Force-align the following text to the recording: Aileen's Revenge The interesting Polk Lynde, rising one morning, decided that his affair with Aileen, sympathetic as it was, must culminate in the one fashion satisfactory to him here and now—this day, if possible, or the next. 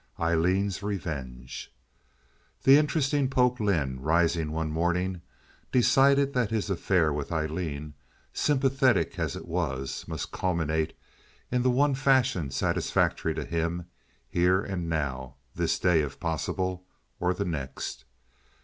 Aileen's 0.19 0.81
Revenge 0.81 1.71
The 2.63 2.75
interesting 2.79 3.29
Polk 3.29 3.59
Lynde, 3.59 4.03
rising 4.03 4.51
one 4.51 4.71
morning, 4.71 5.21
decided 5.71 6.33
that 6.33 6.49
his 6.49 6.71
affair 6.71 7.13
with 7.13 7.31
Aileen, 7.31 7.93
sympathetic 8.33 9.19
as 9.19 9.35
it 9.35 9.45
was, 9.47 10.03
must 10.07 10.31
culminate 10.31 10.97
in 11.51 11.61
the 11.61 11.69
one 11.69 11.93
fashion 11.93 12.49
satisfactory 12.49 13.35
to 13.35 13.45
him 13.45 13.85
here 14.27 14.59
and 14.63 14.89
now—this 14.89 15.77
day, 15.77 16.01
if 16.01 16.19
possible, 16.19 16.83
or 17.19 17.31
the 17.35 17.45
next. 17.45 18.03